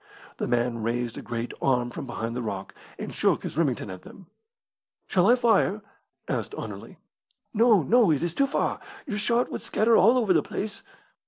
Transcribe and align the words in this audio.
The 0.37 0.47
man 0.47 0.81
raised 0.81 1.15
a 1.19 1.21
great 1.21 1.53
arm 1.61 1.91
from 1.91 2.07
behind 2.07 2.35
the 2.35 2.41
rock, 2.41 2.73
and 2.97 3.13
shook 3.13 3.43
his 3.43 3.55
Remington 3.55 3.91
at 3.91 4.01
them. 4.01 4.25
"Shall 5.05 5.27
I 5.29 5.35
fire?" 5.35 5.83
asked 6.27 6.55
Anerley. 6.55 6.97
"No, 7.53 7.83
no; 7.83 8.09
it 8.09 8.23
is 8.23 8.33
too 8.33 8.47
far. 8.47 8.79
Your 9.05 9.19
shot 9.19 9.51
would 9.51 9.61
scatter 9.61 9.95
all 9.95 10.17
over 10.17 10.33
the 10.33 10.41
place." 10.41 10.81